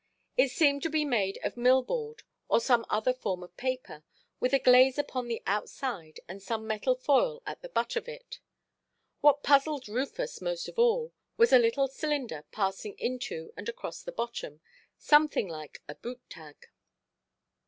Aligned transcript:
It 0.35 0.49
seemed 0.49 0.81
to 0.81 0.89
be 0.89 1.05
made 1.05 1.37
of 1.43 1.55
mill–board, 1.55 2.23
or 2.49 2.59
some 2.59 2.87
other 2.89 3.13
form 3.13 3.43
of 3.43 3.55
paper, 3.55 4.03
with 4.39 4.51
a 4.51 4.57
glaze 4.57 4.97
upon 4.97 5.27
the 5.27 5.43
outside 5.45 6.19
and 6.27 6.41
some 6.41 6.65
metal 6.65 6.95
foil 6.95 7.43
at 7.45 7.61
the 7.61 7.69
butt 7.69 7.95
of 7.95 8.07
it. 8.07 8.39
What 9.19 9.43
puzzled 9.43 9.87
Rufus 9.87 10.41
most 10.41 10.67
of 10.67 10.79
all 10.79 11.13
was 11.37 11.53
a 11.53 11.59
little 11.59 11.87
cylinder 11.87 12.45
passing 12.51 12.95
into 12.97 13.53
and 13.55 13.69
across 13.69 14.01
the 14.01 14.11
bottom, 14.11 14.59
something 14.97 15.47
like 15.47 15.83
a 15.87 15.93
boot–tag. 15.93 16.55